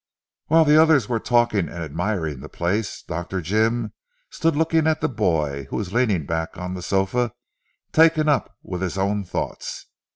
While 0.47 0.65
the 0.65 0.81
others 0.81 1.07
were 1.07 1.19
talking 1.19 1.69
and 1.69 1.83
admiring 1.83 2.39
the 2.39 2.49
place 2.49 3.03
Dr. 3.03 3.39
Jim 3.39 3.93
stood 4.31 4.55
looking 4.55 4.87
at 4.87 4.99
the 4.99 5.07
boy 5.07 5.65
who 5.69 5.75
was 5.75 5.93
leaning 5.93 6.25
back 6.25 6.57
on 6.57 6.73
the 6.73 6.81
sofa 6.81 7.33
taken 7.91 8.27
up 8.27 8.57
with 8.63 8.81
his 8.81 8.97
own 8.97 9.23
thoughts. 9.23 9.85